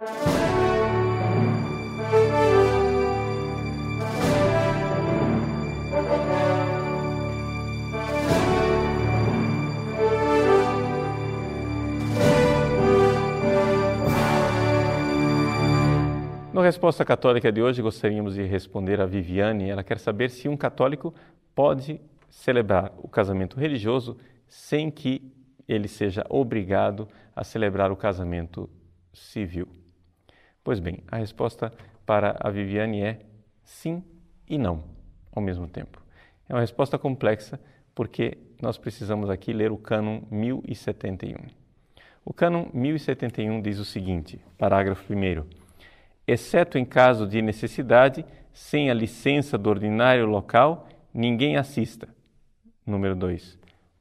[0.00, 0.06] No
[16.62, 19.68] Resposta Católica de hoje, gostaríamos de responder a Viviane.
[19.68, 21.14] Ela quer saber se um católico
[21.54, 24.16] pode celebrar o casamento religioso
[24.48, 25.30] sem que
[25.68, 27.06] ele seja obrigado
[27.36, 28.66] a celebrar o casamento
[29.12, 29.79] civil.
[30.70, 31.72] Pois bem, a resposta
[32.06, 33.18] para a Viviane é
[33.64, 34.04] sim
[34.48, 34.84] e não
[35.32, 36.00] ao mesmo tempo.
[36.48, 37.58] É uma resposta complexa
[37.92, 41.38] porque nós precisamos aqui ler o cânon 1071.
[42.24, 45.44] O cânon 1071 diz o seguinte, parágrafo 1
[46.24, 52.08] exceto em caso de necessidade, sem a licença do ordinário local, ninguém assista.
[52.86, 53.58] Número 2.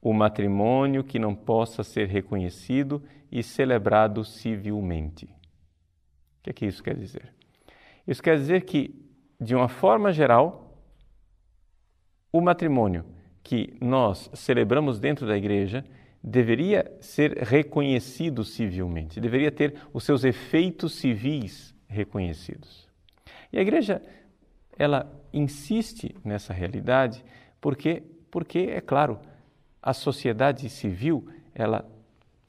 [0.00, 3.02] O matrimônio que não possa ser reconhecido
[3.32, 5.41] e celebrado civilmente.
[6.42, 7.32] O que é que isso quer dizer?
[8.06, 8.92] Isso quer dizer que,
[9.40, 10.76] de uma forma geral,
[12.32, 13.04] o matrimônio
[13.44, 15.84] que nós celebramos dentro da igreja
[16.22, 22.88] deveria ser reconhecido civilmente, deveria ter os seus efeitos civis reconhecidos.
[23.52, 24.02] E a igreja,
[24.76, 27.24] ela insiste nessa realidade
[27.60, 29.20] porque, porque é claro,
[29.80, 31.88] a sociedade civil, ela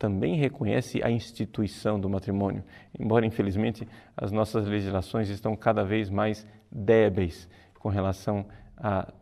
[0.03, 2.61] também reconhece a instituição do matrimônio,
[2.99, 3.87] embora infelizmente
[4.17, 7.47] as nossas legislações estão cada vez mais débeis
[7.79, 8.45] com relação
[8.75, 9.13] à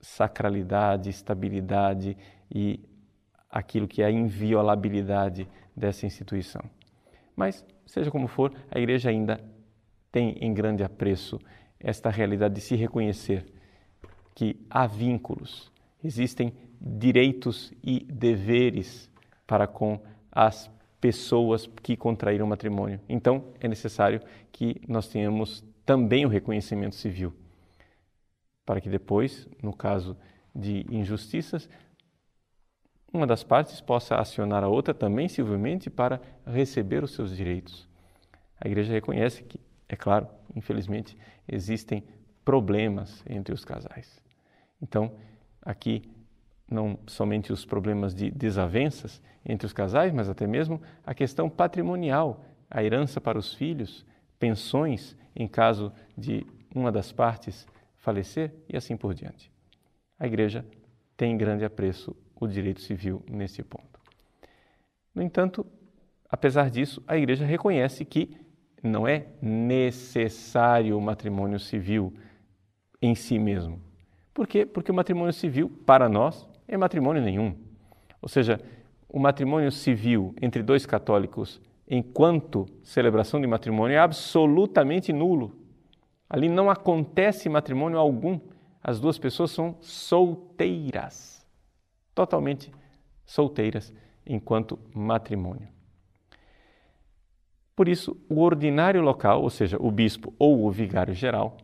[0.00, 2.16] sacralidade, estabilidade
[2.50, 2.80] e
[3.50, 6.62] aquilo que é a inviolabilidade dessa instituição.
[7.36, 9.38] Mas, seja como for, a igreja ainda
[10.10, 11.38] tem em grande apreço
[11.78, 13.44] esta realidade de se reconhecer
[14.34, 15.70] que há vínculos,
[16.02, 19.10] existem direitos e deveres
[19.46, 23.00] para com as pessoas que contraíram matrimônio.
[23.08, 24.20] Então, é necessário
[24.52, 27.32] que nós tenhamos também o reconhecimento civil,
[28.64, 30.16] para que depois, no caso
[30.54, 31.68] de injustiças,
[33.12, 37.88] uma das partes possa acionar a outra também civilmente para receber os seus direitos.
[38.60, 39.58] A igreja reconhece que
[39.88, 41.16] é claro, infelizmente,
[41.48, 42.04] existem
[42.44, 44.22] problemas entre os casais.
[44.80, 45.12] Então,
[45.60, 46.02] aqui,
[46.70, 52.44] não somente os problemas de desavenças entre os casais, mas até mesmo a questão patrimonial,
[52.70, 54.06] a herança para os filhos,
[54.38, 57.66] pensões em caso de uma das partes
[57.96, 59.50] falecer e assim por diante.
[60.18, 60.64] A Igreja
[61.16, 64.00] tem grande apreço o direito civil nesse ponto.
[65.14, 65.66] No entanto,
[66.28, 68.36] apesar disso, a Igreja reconhece que
[68.82, 72.14] não é necessário o matrimônio civil
[73.02, 73.80] em si mesmo.
[74.32, 74.64] Por quê?
[74.64, 77.54] Porque o matrimônio civil, para nós, é matrimônio nenhum.
[78.22, 78.60] Ou seja,
[79.08, 85.56] o matrimônio civil entre dois católicos, enquanto celebração de matrimônio, é absolutamente nulo.
[86.28, 88.38] Ali não acontece matrimônio algum.
[88.80, 91.44] As duas pessoas são solteiras,
[92.14, 92.72] totalmente
[93.26, 93.92] solteiras
[94.24, 95.68] enquanto matrimônio.
[97.74, 101.56] Por isso, o ordinário local, ou seja, o bispo ou o vigário geral,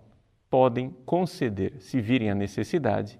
[0.50, 3.18] podem conceder, se virem a necessidade,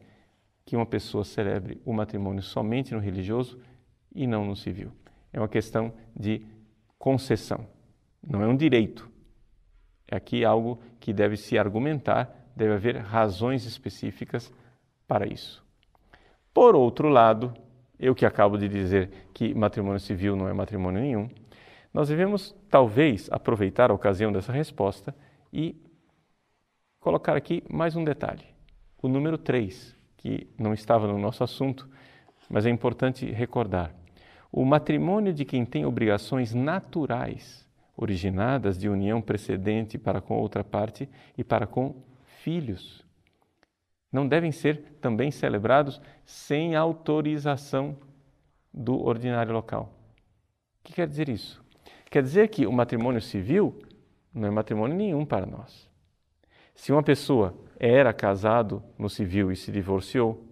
[0.66, 3.58] que uma pessoa celebre o matrimônio somente no religioso
[4.12, 4.92] e não no civil.
[5.32, 6.44] É uma questão de
[6.98, 7.66] concessão,
[8.26, 9.08] não é um direito.
[10.08, 14.52] É aqui algo que deve se argumentar, deve haver razões específicas
[15.06, 15.64] para isso.
[16.52, 17.54] Por outro lado,
[17.98, 21.28] eu que acabo de dizer que matrimônio civil não é matrimônio nenhum,
[21.94, 25.14] nós devemos, talvez, aproveitar a ocasião dessa resposta
[25.52, 25.80] e
[27.00, 28.44] colocar aqui mais um detalhe.
[29.00, 29.95] O número 3,
[30.26, 31.88] que não estava no nosso assunto,
[32.50, 33.94] mas é importante recordar.
[34.50, 37.64] O matrimônio de quem tem obrigações naturais,
[37.96, 41.94] originadas de união precedente para com outra parte e para com
[42.42, 43.04] filhos,
[44.10, 47.96] não devem ser também celebrados sem autorização
[48.74, 49.92] do ordinário local.
[50.80, 51.64] O que quer dizer isso?
[52.10, 53.80] Quer dizer que o matrimônio civil
[54.34, 55.88] não é matrimônio nenhum para nós.
[56.76, 60.46] Se uma pessoa era casado no civil e se divorciou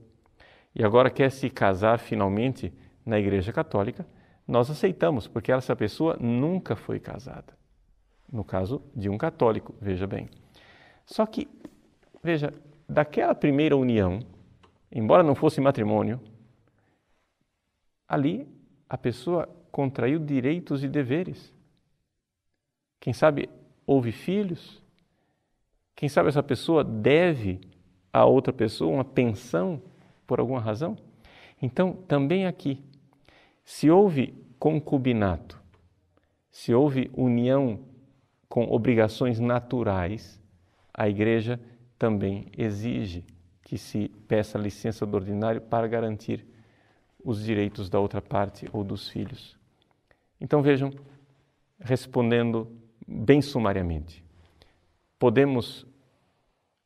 [0.74, 2.72] e agora quer se casar finalmente
[3.04, 4.06] na Igreja Católica,
[4.48, 7.56] nós aceitamos, porque essa pessoa nunca foi casada.
[8.32, 10.28] No caso de um católico, veja bem.
[11.06, 11.46] Só que,
[12.22, 12.52] veja,
[12.88, 14.20] daquela primeira união,
[14.90, 16.20] embora não fosse matrimônio,
[18.08, 18.48] ali
[18.88, 21.54] a pessoa contraiu direitos e deveres.
[22.98, 23.48] Quem sabe
[23.86, 24.83] houve filhos?
[25.94, 27.60] Quem sabe essa pessoa deve
[28.12, 29.80] a outra pessoa uma pensão
[30.26, 30.96] por alguma razão?
[31.60, 32.82] Então, também aqui,
[33.64, 35.60] se houve concubinato,
[36.50, 37.80] se houve união
[38.48, 40.40] com obrigações naturais,
[40.92, 41.60] a Igreja
[41.98, 43.24] também exige
[43.62, 46.46] que se peça licença do ordinário para garantir
[47.24, 49.56] os direitos da outra parte ou dos filhos.
[50.40, 50.92] Então vejam,
[51.80, 52.70] respondendo
[53.06, 54.23] bem sumariamente,
[55.24, 55.86] podemos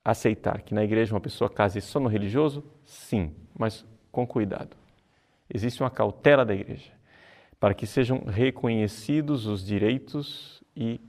[0.05, 2.63] aceitar que na igreja uma pessoa case só no religioso?
[2.85, 4.77] Sim, mas com cuidado.
[5.53, 6.93] Existe uma cautela da igreja
[7.59, 11.01] para que sejam reconhecidos os direitos e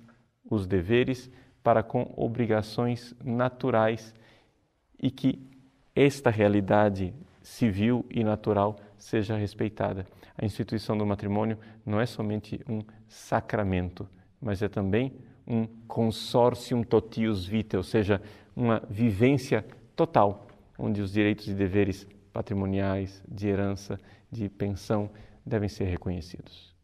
[0.43, 1.29] os deveres
[1.61, 4.11] para com obrigações naturais
[4.99, 5.39] e que
[5.95, 10.07] esta realidade civil e natural seja respeitada.
[10.35, 14.09] A instituição do matrimônio não é somente um sacramento,
[14.41, 15.13] mas é também
[15.49, 18.21] um consortium totius vitae, ou seja,
[18.55, 19.65] uma vivência
[19.95, 20.47] total,
[20.77, 23.99] onde os direitos e deveres patrimoniais, de herança,
[24.31, 25.09] de pensão
[25.45, 26.75] devem ser reconhecidos.